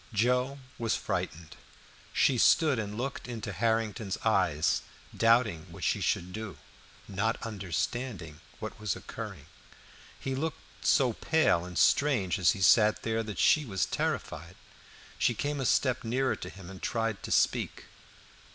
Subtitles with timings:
[0.13, 1.55] Joe was frightened;
[2.11, 4.81] she stood and looked into Harrington's eyes,
[5.15, 6.57] doubting what she should do,
[7.07, 9.45] not understanding what was occurring.
[10.19, 14.55] He looked so pale and strange as he sat there, that she was terrified.
[15.19, 17.85] She came a step nearer to him, and tried to speak.